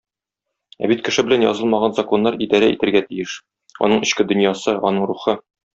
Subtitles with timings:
[0.85, 3.39] Ә бит кеше белән язылмаган законнар идарә итәргә тиеш,
[3.89, 5.43] аның эчке дөньясы, аның рухы.